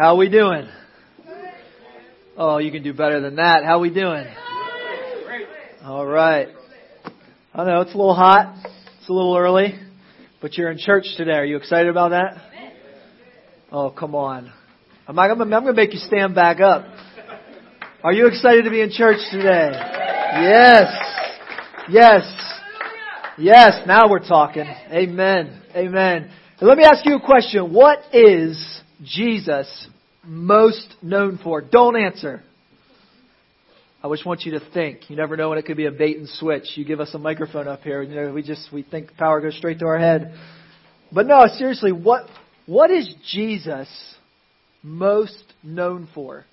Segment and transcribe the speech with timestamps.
[0.00, 0.66] How we doing?
[2.34, 3.64] Oh, you can do better than that.
[3.64, 4.24] How we doing?
[5.84, 6.48] All right.
[7.52, 8.56] I know it's a little hot.
[8.98, 9.74] It's a little early,
[10.40, 11.32] but you're in church today.
[11.32, 12.40] Are you excited about that?
[13.70, 14.50] Oh, come on.
[15.06, 16.86] I'm, I'm going to make you stand back up.
[18.02, 19.68] Are you excited to be in church today?
[19.74, 20.94] Yes.
[21.90, 22.22] Yes.
[23.36, 23.82] Yes.
[23.86, 24.64] Now we're talking.
[24.64, 25.60] Amen.
[25.76, 26.30] Amen.
[26.62, 27.74] Let me ask you a question.
[27.74, 29.88] What is Jesus
[30.24, 31.60] most known for?
[31.60, 32.42] Don't answer.
[34.02, 35.10] I just want you to think.
[35.10, 36.64] You never know when it could be a bait and switch.
[36.74, 39.56] You give us a microphone up here, you know, we just we think power goes
[39.56, 40.34] straight to our head.
[41.12, 42.26] But no, seriously, what
[42.66, 43.88] what is Jesus
[44.82, 46.46] most known for?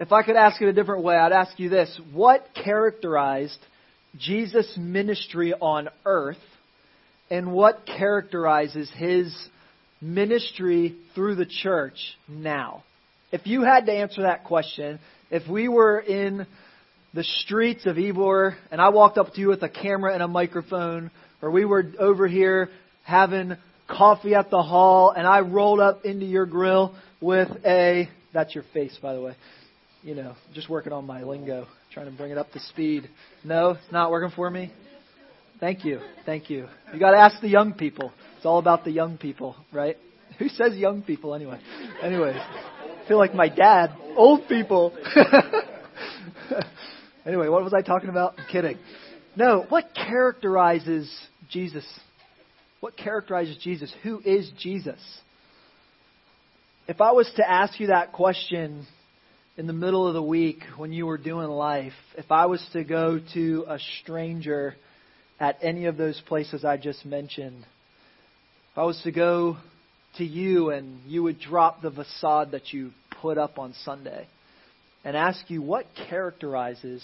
[0.00, 2.00] If I could ask it a different way, I'd ask you this.
[2.12, 3.58] What characterized
[4.18, 6.38] Jesus' ministry on earth
[7.30, 9.32] and what characterizes his
[10.04, 11.96] ministry through the church
[12.28, 12.84] now?
[13.32, 16.46] If you had to answer that question, if we were in
[17.14, 20.28] the streets of Ybor and I walked up to you with a camera and a
[20.28, 21.10] microphone,
[21.40, 22.68] or we were over here
[23.04, 23.56] having
[23.88, 28.64] coffee at the hall and I rolled up into your grill with a, that's your
[28.74, 29.34] face by the way,
[30.02, 33.08] you know, just working on my lingo, trying to bring it up to speed.
[33.42, 34.70] No, it's not working for me?
[35.60, 36.00] Thank you.
[36.26, 36.68] Thank you.
[36.92, 38.12] You got to ask the young people.
[38.44, 39.96] It's all about the young people, right?
[40.38, 41.58] Who says young people anyway?
[42.02, 43.96] Anyways, I feel like my dad.
[44.18, 44.92] Old people.
[47.24, 48.38] anyway, what was I talking about?
[48.38, 48.76] I'm kidding.
[49.34, 51.10] No, what characterizes
[51.48, 51.86] Jesus?
[52.80, 53.90] What characterizes Jesus?
[54.02, 55.00] Who is Jesus?
[56.86, 58.86] If I was to ask you that question
[59.56, 62.84] in the middle of the week when you were doing life, if I was to
[62.84, 64.76] go to a stranger
[65.40, 67.64] at any of those places I just mentioned,
[68.74, 69.56] if I was to go
[70.16, 72.90] to you and you would drop the facade that you
[73.22, 74.26] put up on Sunday
[75.04, 77.00] and ask you what characterizes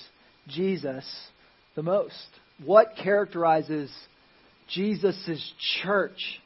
[0.49, 1.05] Jesus
[1.77, 2.27] the most?
[2.65, 3.89] What characterizes
[4.69, 6.41] Jesus' church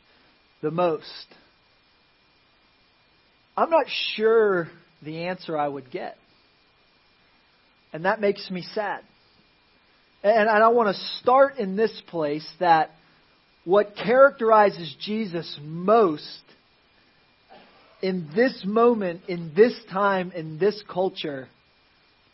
[0.61, 1.27] the most?
[3.57, 4.69] I'm not sure
[5.03, 6.19] the answer I would get.
[7.95, 9.01] And that makes me sad.
[10.23, 12.91] And I want to start in this place that
[13.65, 16.43] what characterizes Jesus most
[18.03, 21.49] in this moment, in this time, in this culture,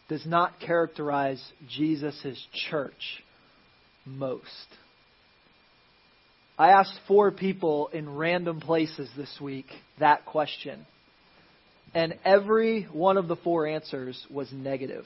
[0.09, 3.23] does not characterize Jesus' church
[4.05, 4.49] most.
[6.59, 9.67] I asked four people in random places this week
[10.01, 10.85] that question.
[11.95, 15.05] And every one of the four answers was negative.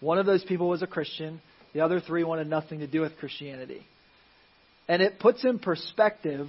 [0.00, 1.40] One of those people was a Christian.
[1.74, 3.82] The other three wanted nothing to do with Christianity.
[4.88, 6.48] And it puts in perspective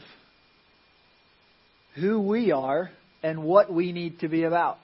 [1.95, 2.89] who we are
[3.21, 4.77] and what we need to be about.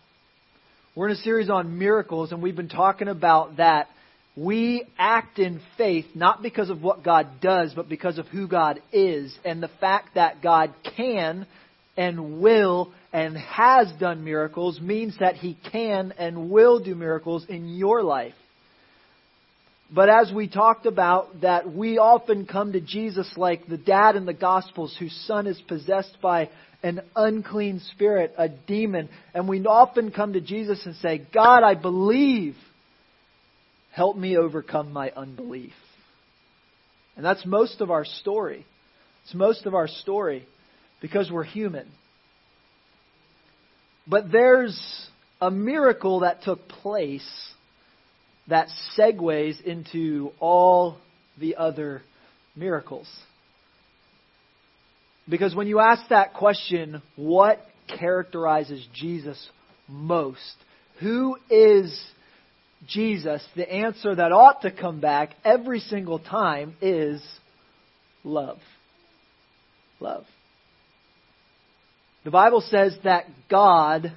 [0.96, 3.88] We're in a series on miracles, and we've been talking about that
[4.36, 8.82] we act in faith not because of what God does, but because of who God
[8.92, 11.48] is, and the fact that God can
[11.96, 17.70] and will and has done miracles means that He can and will do miracles in
[17.70, 18.34] your life.
[19.96, 24.26] But as we talked about, that we often come to Jesus like the dad in
[24.26, 26.50] the Gospels whose son is possessed by
[26.84, 29.08] an unclean spirit, a demon.
[29.34, 32.58] And we often come to Jesus and say, God, I believe.
[33.94, 35.72] Help me overcome my unbelief.
[37.16, 38.66] And that's most of our story.
[39.24, 40.46] It's most of our story
[41.02, 41.88] because we're human.
[44.06, 44.78] But there's
[45.40, 47.54] a miracle that took place
[48.48, 48.68] that
[48.98, 50.98] segues into all
[51.40, 52.02] the other
[52.56, 53.08] miracles.
[55.28, 57.60] Because when you ask that question, what
[58.00, 59.50] characterizes Jesus
[59.88, 60.56] most?
[61.00, 62.00] Who is
[62.88, 63.46] Jesus?
[63.56, 67.22] The answer that ought to come back every single time is
[68.24, 68.60] love.
[70.00, 70.26] Love.
[72.24, 74.12] The Bible says that God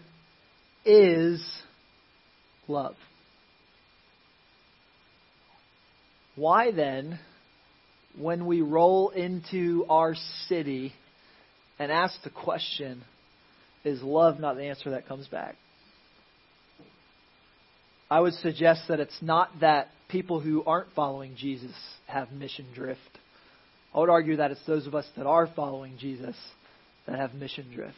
[0.84, 1.42] is
[2.66, 2.96] love.
[6.38, 7.18] Why then,
[8.16, 10.14] when we roll into our
[10.46, 10.92] city
[11.80, 13.02] and ask the question,
[13.84, 15.56] is love not the answer that comes back?
[18.08, 21.74] I would suggest that it's not that people who aren't following Jesus
[22.06, 23.00] have mission drift.
[23.92, 26.36] I would argue that it's those of us that are following Jesus
[27.06, 27.96] that have mission drift.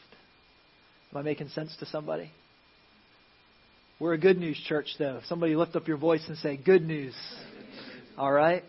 [1.12, 2.30] Am I making sense to somebody?
[3.98, 5.18] We're a good news church, though.
[5.18, 7.14] If somebody lift up your voice and say, Good news.
[8.20, 8.62] All right?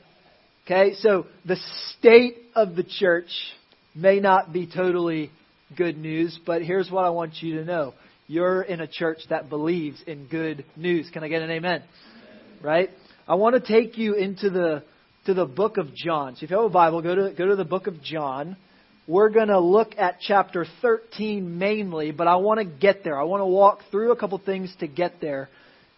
[0.64, 1.58] Okay, so the
[1.90, 3.28] state of the church
[3.94, 5.30] may not be totally
[5.76, 7.94] good news, but here's what I want you to know.
[8.28, 11.10] you're in a church that believes in good news.
[11.12, 11.84] Can I get an amen?
[12.62, 12.92] Right?
[13.28, 14.84] I want to take you into the
[15.26, 16.38] to the book of John.
[16.38, 18.56] So if you have a Bible, go to go to the book of John.
[19.06, 23.20] We're going to look at chapter 13 mainly, but I want to get there.
[23.20, 25.50] I want to walk through a couple things to get there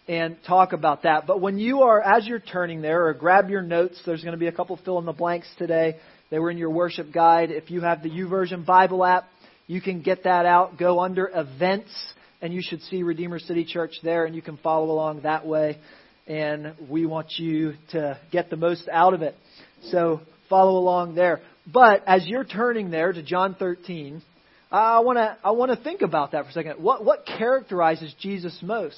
[0.07, 1.25] and talk about that.
[1.27, 4.39] But when you are, as you're turning there, or grab your notes, there's going to
[4.39, 5.97] be a couple fill in the blanks today.
[6.29, 7.51] They were in your worship guide.
[7.51, 9.25] If you have the YouVersion Bible app,
[9.67, 10.77] you can get that out.
[10.77, 11.91] Go under events,
[12.41, 15.77] and you should see Redeemer City Church there, and you can follow along that way.
[16.27, 19.35] And we want you to get the most out of it.
[19.91, 21.41] So follow along there.
[21.71, 24.21] But as you're turning there to John 13,
[24.71, 26.81] I want to I want to think about that for a second.
[26.81, 28.97] What what characterizes Jesus most?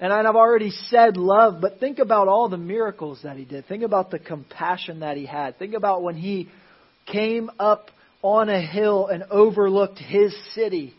[0.00, 3.66] And I've already said love, but think about all the miracles that he did.
[3.66, 5.58] Think about the compassion that he had.
[5.58, 6.48] Think about when he
[7.06, 10.94] came up on a hill and overlooked his city.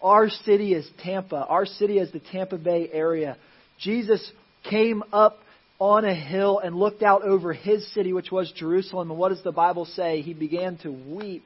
[0.00, 1.44] Our city is Tampa.
[1.44, 3.36] Our city is the Tampa Bay area.
[3.78, 4.30] Jesus
[4.68, 5.38] came up
[5.78, 9.10] on a hill and looked out over his city, which was Jerusalem.
[9.10, 10.20] And what does the Bible say?
[10.20, 11.44] He began to weep.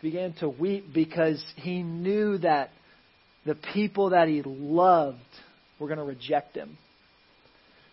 [0.00, 2.70] He began to weep because he knew that
[3.44, 5.18] the people that he loved
[5.78, 6.76] were going to reject him.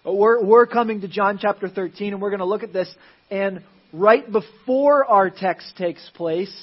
[0.03, 2.93] But we're, we're coming to John chapter 13 and we're going to look at this.
[3.29, 6.53] And right before our text takes place,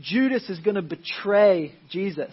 [0.00, 2.32] Judas is going to betray Jesus.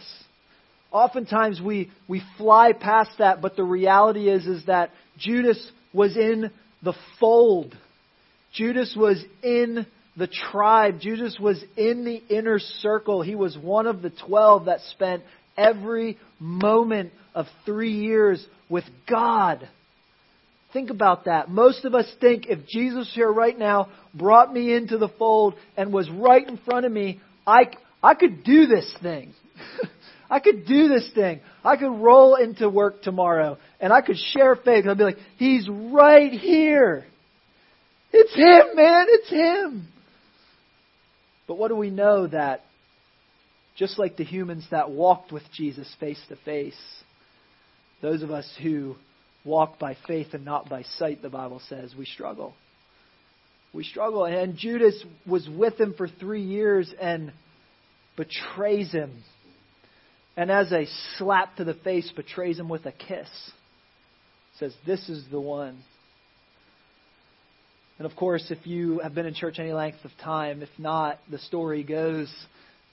[0.91, 6.51] Oftentimes we, we fly past that, but the reality is, is that Judas was in
[6.83, 7.75] the fold.
[8.53, 10.99] Judas was in the tribe.
[10.99, 13.21] Judas was in the inner circle.
[13.21, 15.23] He was one of the twelve that spent
[15.57, 19.67] every moment of three years with God.
[20.71, 21.49] Think about that.
[21.49, 25.93] Most of us think if Jesus here right now brought me into the fold and
[25.93, 27.65] was right in front of me, I,
[28.01, 29.33] I could do this thing.
[30.31, 31.41] I could do this thing.
[31.63, 34.85] I could roll into work tomorrow and I could share faith.
[34.87, 37.05] I'd be like, He's right here.
[38.11, 39.05] It's Him, man.
[39.09, 39.87] It's Him.
[41.47, 42.61] But what do we know that
[43.75, 46.79] just like the humans that walked with Jesus face to face,
[48.01, 48.95] those of us who
[49.43, 52.53] walk by faith and not by sight, the Bible says, we struggle.
[53.73, 54.25] We struggle.
[54.25, 57.33] And Judas was with him for three years and
[58.15, 59.23] betrays him.
[60.37, 60.85] And as a
[61.17, 63.29] slap to the face, betrays him with a kiss.
[64.59, 65.79] Says, This is the one.
[67.99, 71.19] And of course, if you have been in church any length of time, if not,
[71.29, 72.33] the story goes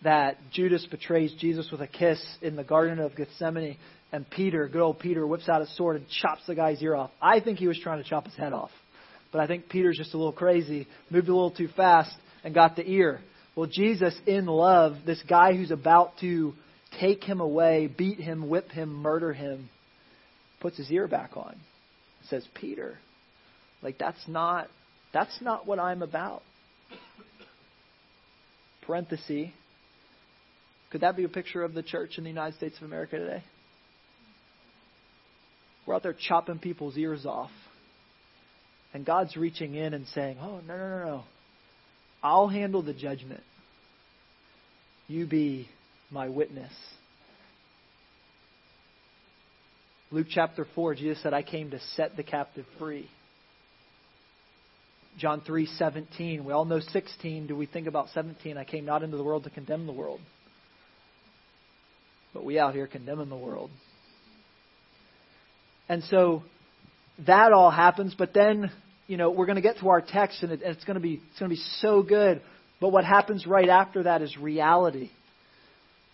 [0.03, 3.77] that Judas betrays Jesus with a kiss in the Garden of Gethsemane,
[4.13, 7.11] and Peter, good old Peter, whips out his sword and chops the guy's ear off.
[7.23, 8.71] I think he was trying to chop his head off.
[9.33, 12.13] But I think Peter's just a little crazy, moved a little too fast,
[12.43, 13.21] and got the ear.
[13.55, 16.55] Well, Jesus, in love, this guy who's about to
[16.99, 19.69] take him away, beat him, whip him, murder him,
[20.61, 21.57] puts his ear back on.
[22.29, 22.99] Says, Peter,
[23.83, 24.69] like that's not
[25.13, 26.43] that's not what I'm about.
[28.87, 29.49] Parenthesis.
[30.91, 33.45] Could that be a picture of the church in the United States of America today?
[35.87, 37.51] We're out there chopping people's ears off.
[38.93, 41.25] And God's reaching in and saying, Oh, no, no, no, no.
[42.23, 43.43] I'll handle the judgment.
[45.07, 45.69] You be
[46.11, 46.73] my witness.
[50.11, 53.09] Luke chapter 4, Jesus said, I came to set the captive free.
[55.19, 56.45] John 3:17.
[56.45, 57.47] We all know 16.
[57.47, 58.57] Do we think about 17?
[58.57, 60.21] I came not into the world to condemn the world.
[62.33, 63.71] But we out here condemning the world.
[65.89, 66.45] And so
[67.27, 68.71] that all happens, but then,
[69.09, 71.01] you know, we're going to get to our text and, it, and it's going to
[71.01, 72.41] be it's going to be so good.
[72.81, 75.11] But what happens right after that is reality.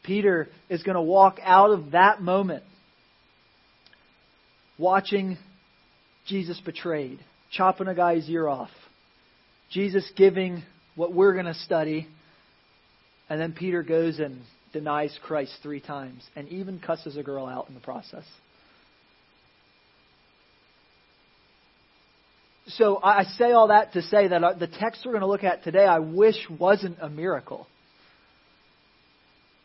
[0.03, 2.63] Peter is going to walk out of that moment
[4.79, 5.37] watching
[6.27, 7.19] Jesus betrayed,
[7.51, 8.71] chopping a guy's ear off,
[9.71, 10.63] Jesus giving
[10.95, 12.09] what we're going to study,
[13.29, 14.41] and then Peter goes and
[14.73, 18.25] denies Christ three times and even cusses a girl out in the process.
[22.69, 25.45] So I say all that to say that uh, the text we're going to look
[25.45, 27.67] at today, I wish wasn't a miracle.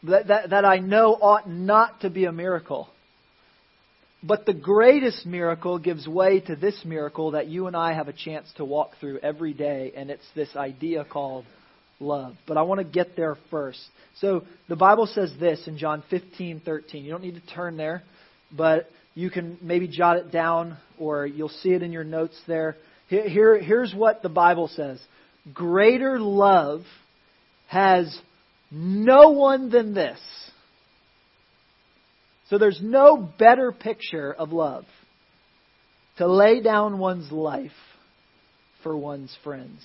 [0.03, 2.89] That, that, that I know ought not to be a miracle.
[4.23, 8.13] But the greatest miracle gives way to this miracle that you and I have a
[8.13, 11.45] chance to walk through every day, and it's this idea called
[11.99, 12.35] love.
[12.47, 13.81] But I want to get there first.
[14.19, 17.03] So the Bible says this in John 15:13.
[17.03, 18.03] You don't need to turn there,
[18.55, 22.77] but you can maybe jot it down or you'll see it in your notes there.
[23.07, 25.01] Here, here here's what the Bible says.
[25.51, 26.83] Greater love
[27.67, 28.15] has
[28.71, 30.19] no one than this
[32.51, 34.83] So there's no better picture of love
[36.17, 37.71] to lay down one's life
[38.83, 39.79] for one's friends.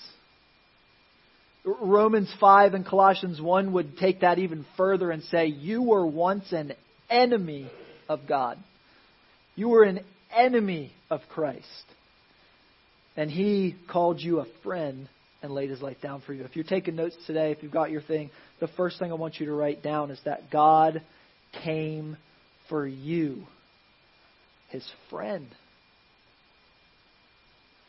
[1.64, 6.50] Romans 5 and Colossians 1 would take that even further and say, You were once
[6.50, 6.72] an
[7.08, 7.70] enemy
[8.08, 8.58] of God.
[9.54, 10.00] You were an
[10.36, 11.64] enemy of Christ.
[13.16, 15.08] And He called you a friend
[15.40, 16.42] and laid His life down for you.
[16.42, 19.38] If you're taking notes today, if you've got your thing, the first thing I want
[19.38, 21.00] you to write down is that God
[21.62, 22.16] came
[22.68, 23.44] for you,
[24.68, 25.46] His friend.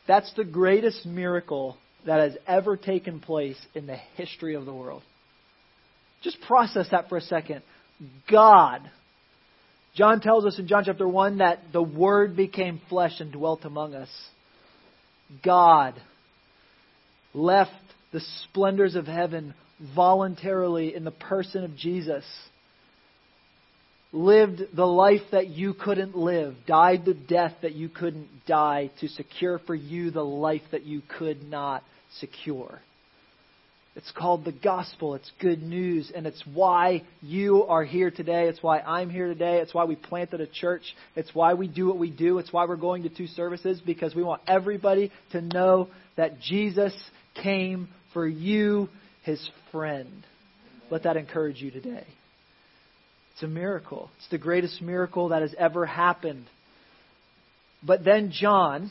[0.06, 5.02] That's the greatest miracle that has ever taken place in the history of the world.
[6.22, 7.62] Just process that for a second.
[8.30, 8.90] God.
[9.94, 13.94] John tells us in John chapter 1 that the Word became flesh and dwelt among
[13.94, 14.08] us.
[15.44, 15.94] God
[17.34, 17.72] left
[18.12, 19.54] the splendors of heaven
[19.94, 22.24] voluntarily in the person of Jesus
[24.12, 29.08] lived the life that you couldn't live, died the death that you couldn't die to
[29.08, 31.82] secure for you the life that you could not
[32.18, 32.80] secure.
[33.98, 35.16] It's called the gospel.
[35.16, 36.12] It's good news.
[36.14, 38.44] And it's why you are here today.
[38.44, 39.58] It's why I'm here today.
[39.58, 40.84] It's why we planted a church.
[41.16, 42.38] It's why we do what we do.
[42.38, 46.94] It's why we're going to two services because we want everybody to know that Jesus
[47.42, 48.88] came for you,
[49.24, 50.24] his friend.
[50.90, 52.06] Let that encourage you today.
[53.38, 54.10] It's a miracle.
[54.16, 56.46] It's the greatest miracle that has ever happened.
[57.86, 58.90] But then John,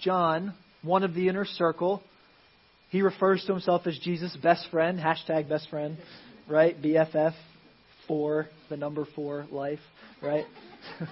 [0.00, 2.02] John, one of the inner circle,
[2.88, 5.98] he refers to himself as Jesus' best friend, hashtag best friend,
[6.48, 6.80] right?
[6.80, 7.34] BFF,
[8.08, 9.80] for the number four, life,
[10.22, 10.46] right?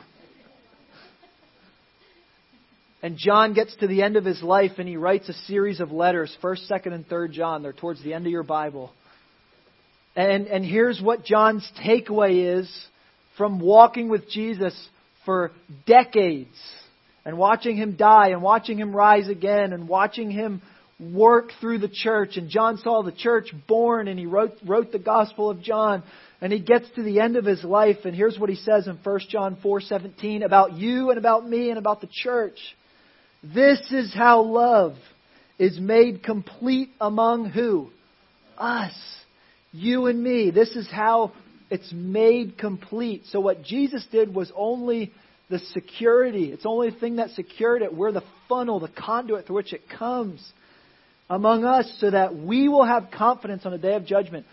[3.03, 5.93] and John gets to the end of his life and he writes a series of
[5.93, 7.63] letters, 1st, 2nd, and 3rd John.
[7.63, 8.91] They're towards the end of your Bible.
[10.17, 12.87] And, and here's what John's takeaway is
[13.37, 14.75] from walking with Jesus
[15.25, 15.51] for
[15.87, 16.57] decades
[17.25, 20.63] and watching him die and watching him rise again and watching him
[21.01, 22.37] work through the church.
[22.37, 26.03] And John saw the church born and he wrote, wrote the Gospel of John.
[26.41, 28.99] And he gets to the end of his life and here's what he says in
[29.03, 32.59] 1 John 4:17 about you and about me and about the church.
[33.43, 34.95] This is how love
[35.59, 37.91] is made complete among who?
[38.59, 38.93] Us
[39.75, 40.51] you and me.
[40.51, 41.33] This is how
[41.69, 43.23] it's made complete.
[43.31, 45.13] So what Jesus did was only
[45.51, 46.53] the security.
[46.53, 47.95] It's only the thing that secured it.
[47.95, 50.47] We're the funnel, the conduit through which it comes
[51.29, 54.47] among us so that we will have confidence on a day of judgment.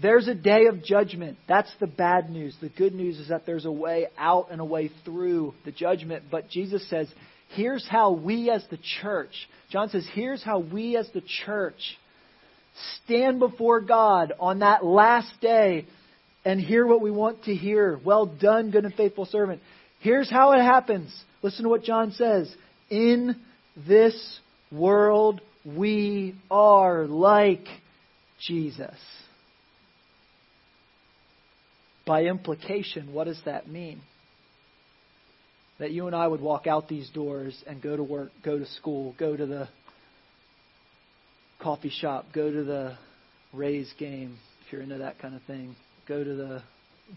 [0.00, 1.36] There's a day of judgment.
[1.48, 2.56] That's the bad news.
[2.60, 6.24] The good news is that there's a way out and a way through the judgment.
[6.30, 7.08] But Jesus says,
[7.54, 11.98] here's how we as the church, John says, here's how we as the church
[13.04, 15.86] stand before God on that last day
[16.44, 17.98] and hear what we want to hear.
[18.04, 19.60] Well done, good and faithful servant.
[20.00, 21.14] Here's how it happens.
[21.42, 22.54] Listen to what John says.
[22.88, 23.36] In
[23.76, 24.40] this
[24.72, 27.66] world, we are like
[28.40, 28.96] Jesus.
[32.06, 34.00] By implication, what does that mean?
[35.78, 38.66] That you and I would walk out these doors and go to work, go to
[38.66, 39.68] school, go to the
[41.62, 42.96] coffee shop, go to the
[43.52, 45.76] Rays game if you're into that kind of thing.
[46.08, 46.62] Go to the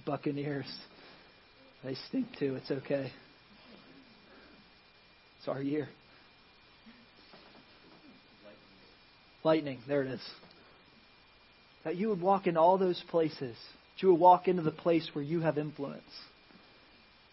[0.05, 0.71] Buccaneers.
[1.83, 2.55] They stink too.
[2.55, 3.11] It's okay.
[5.39, 5.89] It's our year.
[9.43, 10.21] Lightning, there it is.
[11.83, 13.39] That you would walk into all those places.
[13.57, 16.01] That you would walk into the place where you have influence.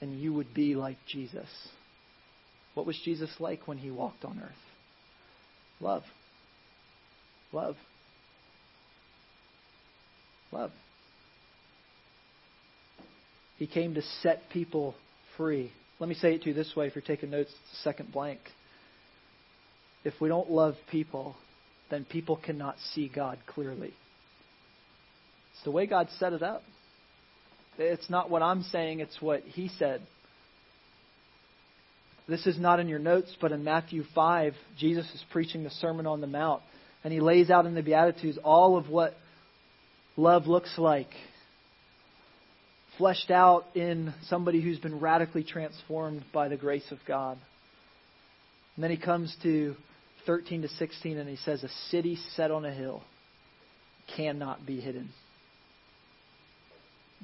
[0.00, 1.48] And you would be like Jesus.
[2.74, 4.50] What was Jesus like when he walked on earth?
[5.80, 6.02] Love.
[7.52, 7.76] Love.
[10.52, 10.70] Love.
[13.58, 14.94] He came to set people
[15.36, 15.70] free.
[15.98, 17.52] Let me say it to you this way if you're taking notes,
[17.82, 18.40] second blank.
[20.02, 21.36] If we don't love people,
[21.90, 23.92] then people cannot see God clearly.
[25.52, 26.62] It's the way God set it up.
[27.76, 30.00] It's not what I'm saying, it's what He said.
[32.28, 36.06] This is not in your notes, but in Matthew 5, Jesus is preaching the Sermon
[36.06, 36.62] on the Mount.
[37.02, 39.14] And he lays out in the Beatitudes all of what
[40.16, 41.08] love looks like,
[42.98, 47.38] fleshed out in somebody who's been radically transformed by the grace of God.
[48.76, 49.74] And then he comes to
[50.26, 53.02] 13 to 16 and he says, A city set on a hill
[54.16, 55.10] cannot be hidden.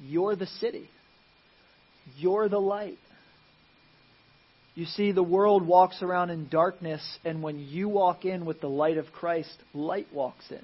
[0.01, 0.89] You're the city.
[2.17, 2.97] You're the light.
[4.77, 8.69] You see, the world walks around in darkness, and when you walk in with the
[8.69, 10.61] light of Christ, light walks in.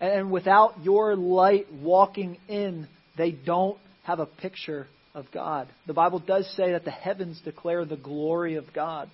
[0.00, 5.68] And without your light walking in, they don't have a picture of God.
[5.86, 9.10] The Bible does say that the heavens declare the glory of God.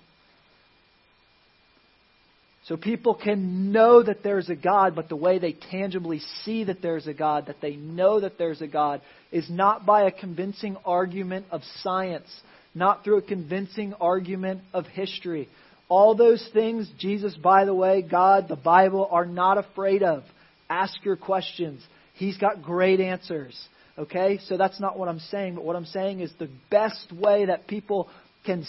[2.67, 6.81] So people can know that there's a God, but the way they tangibly see that
[6.81, 10.77] there's a God, that they know that there's a God, is not by a convincing
[10.85, 12.29] argument of science,
[12.73, 15.49] not through a convincing argument of history.
[15.89, 20.23] All those things, Jesus, by the way, God, the Bible, are not afraid of.
[20.69, 21.83] Ask your questions.
[22.13, 23.59] He's got great answers.
[23.97, 24.39] Okay?
[24.45, 27.67] So that's not what I'm saying, but what I'm saying is the best way that
[27.67, 28.09] people
[28.45, 28.65] can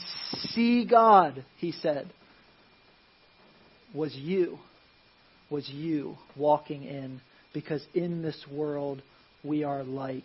[0.49, 2.13] see God, he said,
[3.95, 4.59] was you.
[5.51, 7.21] Was you walking in.
[7.55, 9.03] Because in this world,
[9.45, 10.25] we are like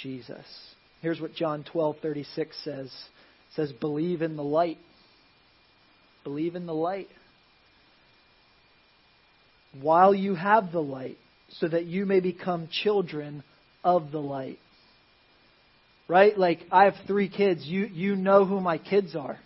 [0.00, 0.44] Jesus.
[1.00, 2.26] Here's what John 12:36
[2.64, 2.86] says.
[2.86, 4.78] It says believe in the light.
[6.24, 7.08] Believe in the light.
[9.80, 11.18] While you have the light
[11.50, 13.42] so that you may become children
[13.84, 14.58] of the light.
[16.08, 16.36] Right?
[16.36, 17.64] Like I have 3 kids.
[17.64, 19.38] You you know who my kids are.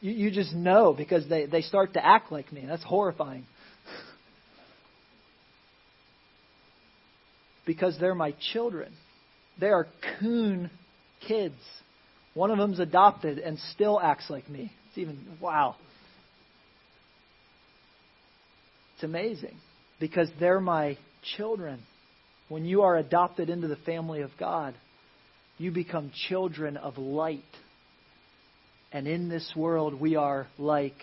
[0.00, 2.64] You, you just know because they, they start to act like me.
[2.66, 3.46] That's horrifying.
[7.66, 8.92] Because they're my children.
[9.60, 9.86] They are
[10.20, 10.70] coon
[11.26, 11.54] kids.
[12.34, 14.72] One of them's adopted and still acts like me.
[14.88, 15.76] It's even, wow.
[18.94, 19.56] It's amazing
[20.00, 20.96] because they're my
[21.36, 21.80] children.
[22.48, 24.74] When you are adopted into the family of God,
[25.58, 27.42] you become children of light.
[28.92, 30.96] And in this world, we are like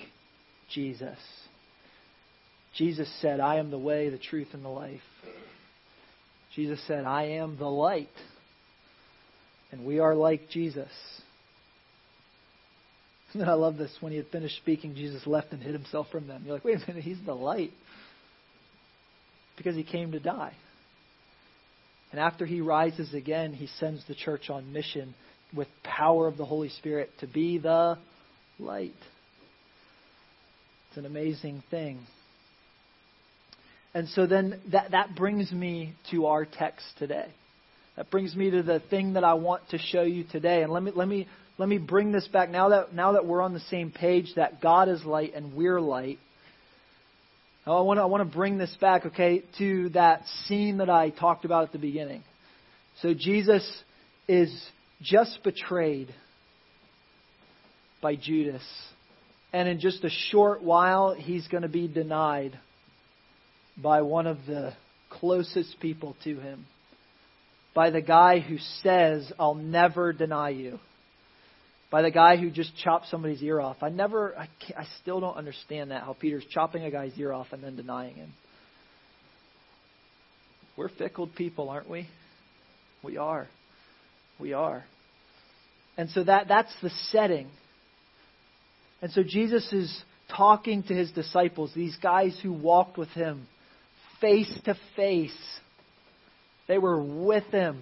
[0.71, 1.17] Jesus.
[2.75, 5.01] Jesus said, I am the way, the truth, and the life.
[6.55, 8.09] Jesus said, I am the light.
[9.71, 10.89] And we are like Jesus.
[13.31, 13.95] And I love this.
[13.99, 16.41] When he had finished speaking, Jesus left and hid himself from them.
[16.43, 17.69] You're like, wait a minute, he's the light.
[19.55, 20.53] Because he came to die.
[22.11, 25.13] And after he rises again, he sends the church on mission
[25.55, 27.99] with power of the Holy Spirit to be the
[28.57, 28.93] light.
[30.89, 31.99] It's an amazing thing.
[33.93, 37.27] And so then that, that brings me to our text today.
[37.95, 40.63] That brings me to the thing that I want to show you today.
[40.63, 43.41] And let me let me let me bring this back now that now that we're
[43.41, 46.19] on the same page that God is light and we're light.
[47.65, 51.09] I want to I want to bring this back, okay, to that scene that I
[51.09, 52.23] talked about at the beginning.
[53.01, 53.69] So Jesus
[54.27, 54.49] is
[55.01, 56.13] just betrayed
[58.01, 58.63] by Judas.
[59.51, 62.57] And in just a short while, he's going to be denied
[63.81, 64.73] by one of the
[65.09, 66.65] closest people to him,
[67.73, 70.79] by the guy who says, I'll never deny you,
[71.91, 73.77] by the guy who just chops somebody's ear off.
[73.81, 77.47] I never, I, I still don't understand that, how Peter's chopping a guy's ear off
[77.51, 78.33] and then denying him.
[80.77, 82.07] We're fickle people, aren't we?
[83.03, 83.47] We are.
[84.39, 84.85] We are.
[85.97, 87.47] And so that, that's the setting.
[89.01, 90.03] And so Jesus is
[90.35, 93.47] talking to his disciples, these guys who walked with him
[94.21, 95.59] face to face.
[96.67, 97.81] They were with him.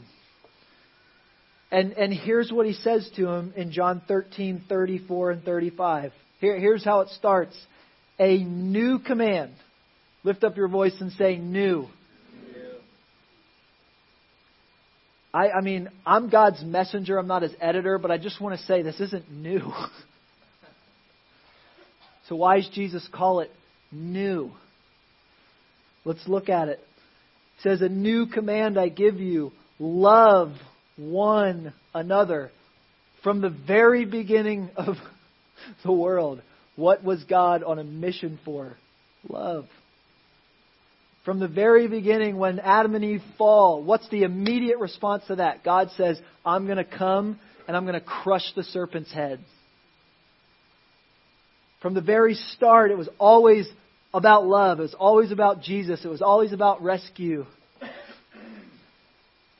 [1.69, 6.13] And, and here's what he says to him in John 13, 34 and 35.
[6.39, 7.57] Here, here's how it starts.
[8.19, 9.51] A new command.
[10.23, 11.87] Lift up your voice and say new.
[15.33, 17.17] I, I mean, I'm God's messenger.
[17.17, 19.59] I'm not his editor, but I just want to say this isn't new.
[22.27, 23.51] so why does Jesus call it
[23.91, 24.51] new?
[26.07, 26.79] Let's look at it.
[26.79, 30.53] It says, A new command I give you love
[30.95, 32.49] one another.
[33.23, 34.95] From the very beginning of
[35.83, 36.41] the world,
[36.77, 38.77] what was God on a mission for?
[39.27, 39.65] Love.
[41.25, 45.65] From the very beginning, when Adam and Eve fall, what's the immediate response to that?
[45.65, 49.41] God says, I'm going to come and I'm going to crush the serpent's head.
[51.81, 53.67] From the very start, it was always
[54.13, 54.79] about love.
[54.79, 56.03] It was always about Jesus.
[56.03, 57.45] It was always about rescue.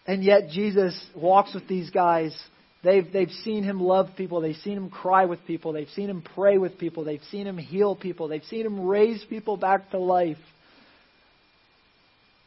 [0.08, 2.36] And yet Jesus walks with these guys.
[2.82, 4.40] They've, they've seen him love people.
[4.40, 5.74] They've seen him cry with people.
[5.74, 7.04] They've seen him pray with people.
[7.04, 8.30] They've seen him heal people.
[8.30, 10.38] They've seen him raise people back to life.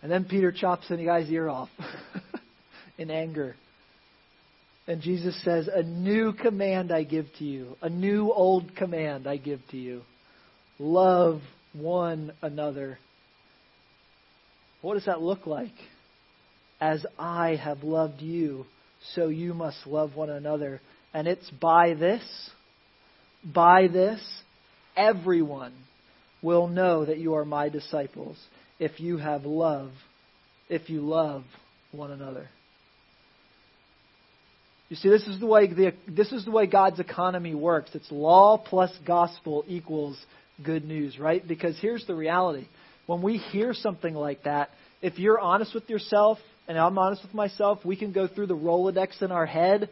[0.02, 1.68] And then Peter chops the guy's ear off
[2.98, 3.54] in anger.
[4.86, 7.76] And Jesus says, A new command I give to you.
[7.82, 10.00] A new old command I give to you.
[10.78, 12.98] Love one another.
[14.82, 15.74] What does that look like?
[16.80, 18.64] As I have loved you,
[19.14, 20.80] so you must love one another.
[21.12, 22.22] And it's by this,
[23.44, 24.20] by this,
[24.96, 25.74] everyone
[26.42, 28.38] will know that you are my disciples
[28.78, 29.90] if you have love
[30.70, 31.42] if you love
[31.92, 32.48] one another.
[34.88, 37.90] You see, this is the way the, this is the way God's economy works.
[37.94, 40.18] It's law plus gospel equals
[40.64, 41.46] good news, right?
[41.46, 42.66] Because here's the reality:
[43.06, 44.70] when we hear something like that,
[45.02, 48.56] if you're honest with yourself and I'm honest with myself, we can go through the
[48.56, 49.88] Rolodex in our head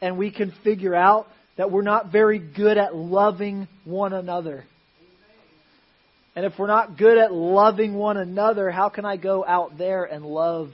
[0.00, 4.64] and we can figure out that we're not very good at loving one another.
[6.34, 10.04] And if we're not good at loving one another, how can I go out there
[10.04, 10.70] and love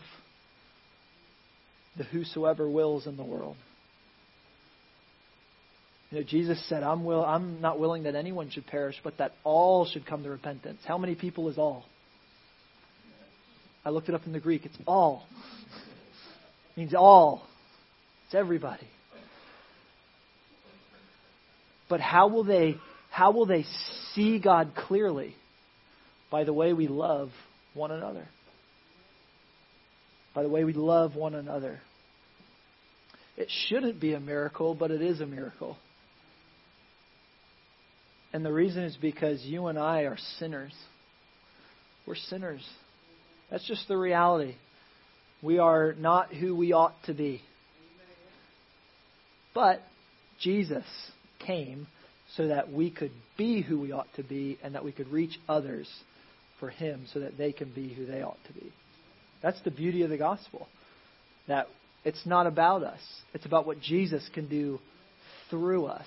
[1.97, 3.57] the whosoever wills in the world?
[6.11, 9.33] You know, Jesus said, I'm, will, I'm not willing that anyone should perish, but that
[9.45, 10.81] all should come to repentance.
[10.87, 11.85] How many people is all?
[13.85, 14.65] I looked it up in the Greek.
[14.65, 15.27] It's all.
[16.77, 17.47] It means all.
[18.27, 18.87] It's everybody.
[21.89, 22.77] But how will they
[23.11, 23.65] how will they
[24.15, 25.35] see God clearly?
[26.31, 27.31] By the way we love
[27.75, 28.29] one another.
[30.35, 31.81] By the way we love one another.
[33.37, 35.79] It shouldn't be a miracle, but it is a miracle.
[38.33, 40.73] And the reason is because you and I are sinners.
[42.07, 42.67] We're sinners.
[43.51, 44.55] That's just the reality.
[45.43, 47.41] We are not who we ought to be.
[49.55, 49.83] But
[50.41, 50.85] Jesus
[51.39, 51.87] came
[52.37, 55.39] so that we could be who we ought to be and that we could reach
[55.49, 55.89] others
[56.61, 58.73] for Him so that they can be who they ought to be.
[59.43, 60.69] That's the beauty of the gospel.
[61.47, 61.69] That
[62.05, 63.01] it's not about us,
[63.33, 64.79] it's about what Jesus can do
[65.51, 66.07] through us.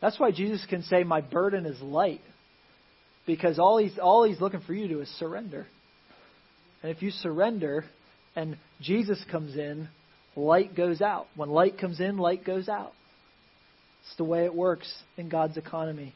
[0.00, 2.20] That's why Jesus can say, My burden is light.
[3.26, 5.66] Because all he's, all he's looking for you to do is surrender.
[6.82, 7.84] And if you surrender
[8.34, 9.88] and Jesus comes in,
[10.34, 11.26] light goes out.
[11.36, 12.92] When light comes in, light goes out.
[14.02, 16.14] It's the way it works in God's economy.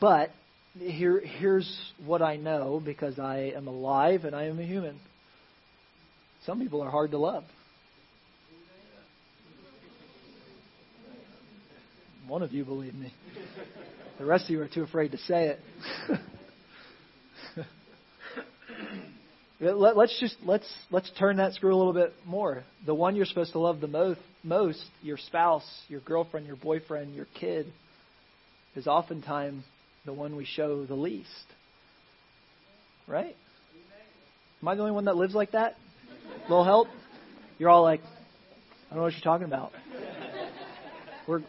[0.00, 0.30] But
[0.78, 4.98] here, here's what I know because I am alive and I am a human.
[6.44, 7.44] Some people are hard to love.
[12.28, 13.12] One of you believe me.
[14.18, 15.60] The rest of you are too afraid to say it.
[19.58, 22.64] Let, us just let's let's turn that screw a little bit more.
[22.84, 27.14] The one you're supposed to love the most, most your spouse, your girlfriend, your boyfriend,
[27.14, 27.72] your kid,
[28.74, 29.64] is oftentimes
[30.04, 31.30] the one we show the least.
[33.06, 33.34] Right?
[34.60, 35.76] Am I the only one that lives like that?
[36.38, 36.88] A little help?
[37.58, 39.72] You're all like, I don't know what you're talking about.
[41.26, 41.42] We're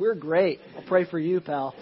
[0.00, 0.60] we're great.
[0.76, 1.74] I'll pray for you, pal.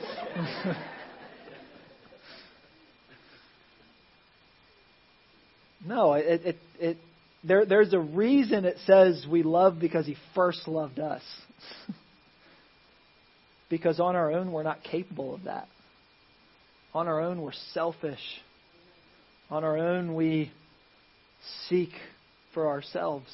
[5.86, 6.96] No, it, it, it,
[7.44, 11.22] there, there's a reason it says we love because He first loved us.
[13.70, 15.68] because on our own, we're not capable of that.
[16.92, 18.18] On our own, we're selfish.
[19.48, 20.50] On our own, we
[21.68, 21.90] seek
[22.52, 23.28] for ourselves.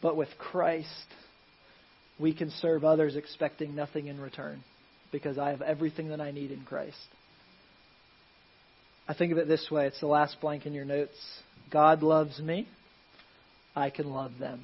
[0.00, 0.88] But with Christ,
[2.18, 4.62] we can serve others expecting nothing in return
[5.10, 6.96] because I have everything that I need in Christ.
[9.08, 11.16] I think of it this way it's the last blank in your notes.
[11.70, 12.68] God loves me,
[13.74, 14.62] I can love them.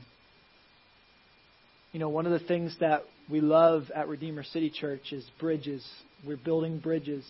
[1.92, 5.86] You know, one of the things that we love at Redeemer City Church is bridges.
[6.26, 7.24] We're building bridges.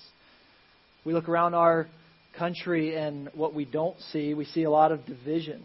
[1.05, 1.87] We look around our
[2.37, 5.65] country and what we don't see, we see a lot of division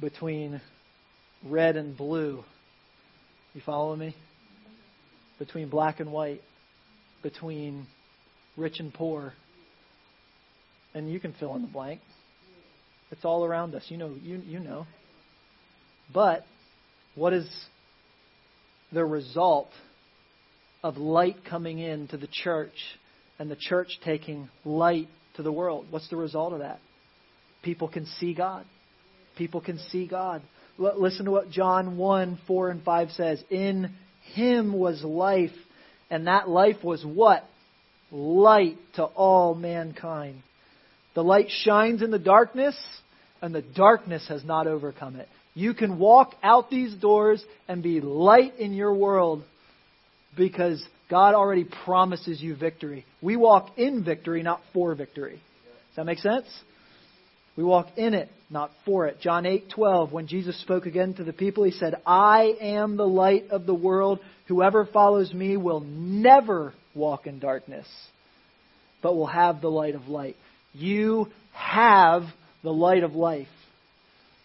[0.00, 0.60] between
[1.44, 2.44] red and blue.
[3.56, 4.14] You follow me?
[5.38, 6.42] Between black and white,
[7.22, 7.86] between
[8.54, 9.32] rich and poor,
[10.92, 12.02] and you can fill in the blank.
[13.10, 13.82] It's all around us.
[13.88, 14.86] You know, you, you know.
[16.12, 16.44] But
[17.14, 17.48] what is
[18.92, 19.70] the result
[20.82, 22.74] of light coming into the church
[23.38, 25.86] and the church taking light to the world?
[25.88, 26.78] What's the result of that?
[27.62, 28.66] People can see God.
[29.38, 30.42] People can see God.
[30.78, 33.42] Listen to what John 1 4 and 5 says.
[33.50, 33.90] In
[34.34, 35.52] him was life,
[36.10, 37.44] and that life was what?
[38.10, 40.42] Light to all mankind.
[41.14, 42.76] The light shines in the darkness,
[43.40, 45.28] and the darkness has not overcome it.
[45.54, 49.42] You can walk out these doors and be light in your world
[50.36, 53.06] because God already promises you victory.
[53.22, 55.40] We walk in victory, not for victory.
[55.88, 56.46] Does that make sense?
[57.56, 59.20] We walk in it, not for it.
[59.20, 63.50] John 8:12 when Jesus spoke again to the people, he said, "I am the light
[63.50, 64.20] of the world.
[64.46, 67.86] Whoever follows me will never walk in darkness,
[69.02, 70.36] but will have the light of light."
[70.74, 72.24] You have
[72.62, 73.48] the light of life.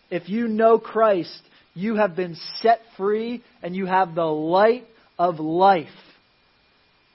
[0.09, 1.41] If you know Christ,
[1.73, 4.85] you have been set free and you have the light
[5.19, 5.89] of life.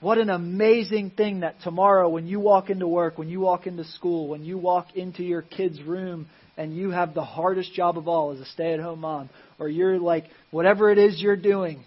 [0.00, 3.85] What an amazing thing that tomorrow, when you walk into work, when you walk into
[3.85, 8.09] school, when you walk into your kid's room, and you have the hardest job of
[8.09, 9.28] all as a stay at home mom,
[9.59, 11.85] or you're like, whatever it is you're doing,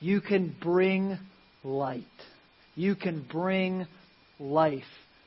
[0.00, 1.18] you can bring
[1.64, 2.04] light.
[2.74, 3.86] You can bring
[4.38, 4.84] life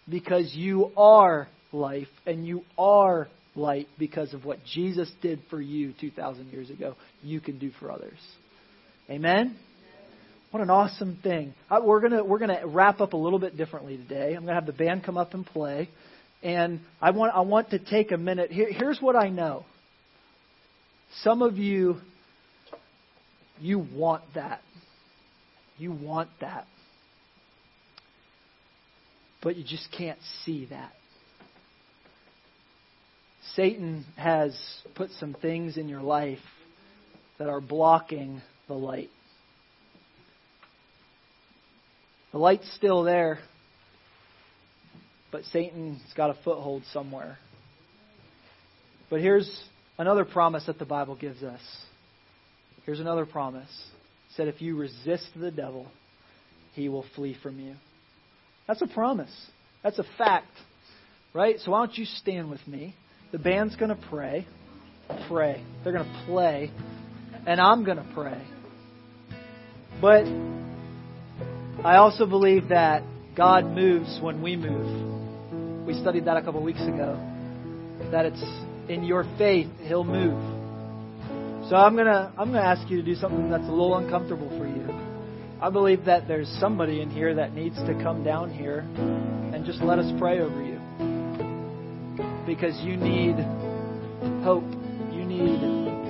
[0.07, 5.93] because you are life and you are light because of what Jesus did for you
[5.99, 6.95] 2,000 years ago.
[7.23, 8.19] You can do for others.
[9.09, 9.57] Amen?
[10.51, 11.53] What an awesome thing.
[11.69, 14.29] We're going we're gonna wrap up a little bit differently today.
[14.29, 15.89] I'm going to have the band come up and play.
[16.41, 18.51] And I want, I want to take a minute.
[18.51, 19.65] Here, here's what I know.
[21.21, 21.97] Some of you,
[23.59, 24.61] you want that.
[25.77, 26.65] You want that.
[29.43, 30.93] But you just can't see that.
[33.55, 34.57] Satan has
[34.95, 36.39] put some things in your life
[37.37, 39.09] that are blocking the light.
[42.31, 43.39] The light's still there,
[45.31, 47.37] but Satan's got a foothold somewhere.
[49.09, 49.63] But here's
[49.97, 51.61] another promise that the Bible gives us.
[52.85, 53.69] Here's another promise.
[54.29, 55.87] It said, if you resist the devil,
[56.73, 57.75] he will flee from you.
[58.67, 59.33] That's a promise.
[59.83, 60.51] That's a fact.
[61.33, 61.59] Right?
[61.59, 62.95] So why don't you stand with me?
[63.31, 64.47] The band's going to pray.
[65.27, 65.63] Pray.
[65.83, 66.71] They're going to play.
[67.45, 68.41] And I'm going to pray.
[70.01, 70.25] But
[71.83, 73.03] I also believe that
[73.37, 75.87] God moves when we move.
[75.87, 77.17] We studied that a couple weeks ago.
[78.11, 78.43] That it's
[78.89, 80.37] in your faith, He'll move.
[81.69, 84.67] So I'm gonna I'm gonna ask you to do something that's a little uncomfortable for
[84.67, 84.87] you.
[85.61, 89.81] I believe that there's somebody in here that needs to come down here and just
[89.81, 90.79] let us pray over you.
[92.45, 93.35] Because you need
[94.43, 94.63] hope.
[95.13, 95.61] You need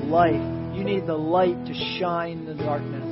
[0.10, 0.42] life.
[0.76, 3.09] You need the light to shine in the darkness.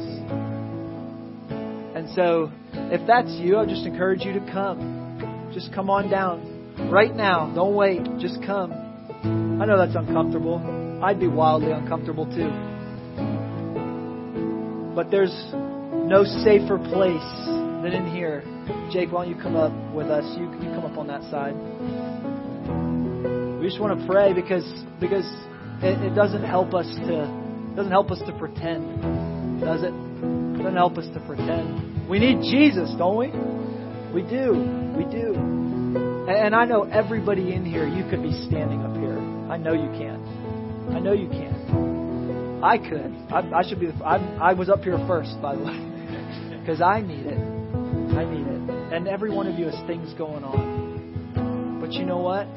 [2.08, 5.52] And so, if that's you, I just encourage you to come.
[5.54, 6.90] Just come on down.
[6.90, 7.52] Right now.
[7.54, 8.02] Don't wait.
[8.18, 8.72] Just come.
[9.62, 11.02] I know that's uncomfortable.
[11.04, 12.50] I'd be wildly uncomfortable too.
[14.96, 17.46] But there's no safer place
[17.84, 18.42] than in here.
[18.90, 20.24] Jake, why don't you come up with us?
[20.38, 21.56] You, you come up on that side.
[23.60, 24.66] We just want to pray because
[25.02, 25.26] because
[25.84, 30.47] it, it doesn't help us to doesn't help us to pretend, does it?
[30.58, 32.10] Doesn't help us to pretend.
[32.10, 33.28] We need Jesus, don't we?
[34.14, 34.54] We do.
[34.98, 35.36] We do.
[36.28, 39.18] And I know everybody in here, you could be standing up here.
[39.52, 40.92] I know you can.
[40.94, 42.62] I know you can.
[42.64, 43.14] I could.
[43.32, 43.90] I, I should be.
[44.04, 47.38] I, I was up here first, by the way because I need it.
[47.38, 48.94] I need it.
[48.94, 51.80] And every one of you has things going on.
[51.80, 52.48] But you know what?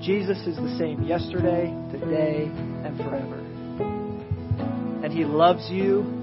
[0.00, 2.44] Jesus is the same yesterday, today,
[2.84, 3.38] and forever.
[5.02, 6.21] And He loves you,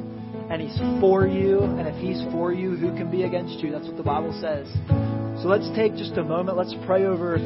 [0.50, 1.62] and He's for you.
[1.62, 3.72] And if He's for you, who can be against you?
[3.72, 4.68] That's what the Bible says.
[5.42, 6.58] So let's take just a moment.
[6.58, 7.38] Let's pray over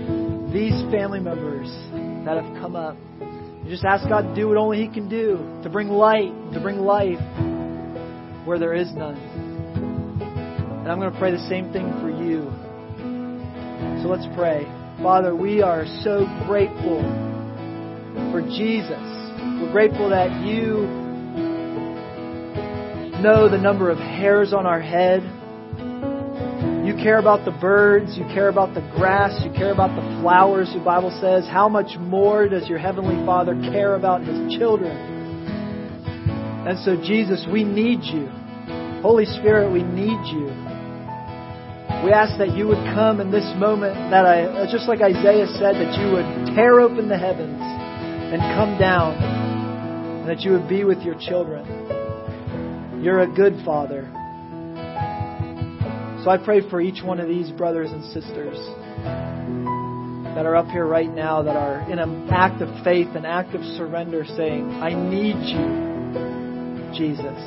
[0.51, 1.67] these family members
[2.25, 2.97] that have come up.
[3.67, 6.79] Just ask God to do what only He can do to bring light, to bring
[6.79, 7.19] life
[8.45, 9.15] where there is none.
[10.83, 12.51] And I'm going to pray the same thing for you.
[14.01, 14.65] So let's pray.
[15.01, 17.01] Father, we are so grateful
[18.31, 18.99] for Jesus.
[19.61, 21.02] We're grateful that you
[23.23, 25.23] know the number of hairs on our head.
[26.85, 28.17] You care about the birds.
[28.17, 29.41] You care about the grass.
[29.45, 31.47] You care about the flowers, the Bible says.
[31.47, 34.91] How much more does your Heavenly Father care about His children?
[36.67, 38.27] And so, Jesus, we need you.
[39.01, 40.51] Holy Spirit, we need you.
[42.03, 45.79] We ask that you would come in this moment, that I, just like Isaiah said,
[45.79, 50.83] that you would tear open the heavens and come down, and that you would be
[50.83, 52.02] with your children.
[53.03, 54.09] You're a good father.
[56.23, 58.55] So I pray for each one of these brothers and sisters
[60.33, 63.55] that are up here right now that are in an act of faith, an act
[63.55, 65.67] of surrender, saying, I need you,
[66.95, 67.37] Jesus.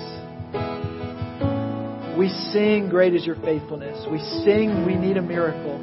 [2.19, 4.07] We sing, Great is your faithfulness.
[4.13, 5.79] We sing, We need a miracle.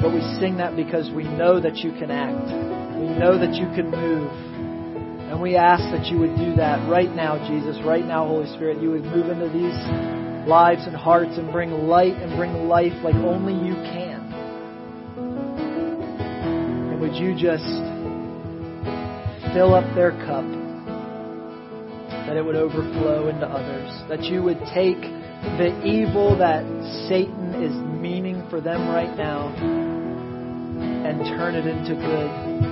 [0.00, 2.46] But we sing that because we know that you can act.
[2.98, 4.50] We know that you can move.
[5.40, 7.80] And we ask that you would do that right now, Jesus.
[7.82, 9.72] Right now, Holy Spirit, you would move into these
[10.46, 14.20] lives and hearts and bring light and bring life like only you can.
[16.92, 17.64] And would you just
[19.54, 20.44] fill up their cup?
[22.28, 23.90] that it would overflow into others.
[24.08, 26.62] That you would take the evil that
[27.08, 32.69] Satan is meaning for them right now and turn it into good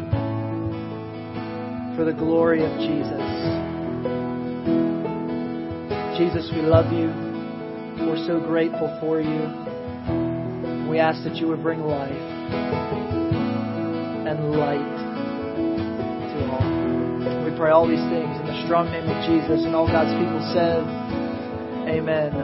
[1.98, 3.18] for the glory of Jesus.
[6.14, 7.10] Jesus, we love you.
[8.06, 9.50] We're so grateful for you.
[10.88, 12.12] We ask that you would bring life
[14.30, 14.78] and light
[16.30, 17.44] to all.
[17.44, 20.38] We pray all these things in the strong name of Jesus, and all God's people
[20.54, 20.86] said,
[21.90, 22.38] Amen.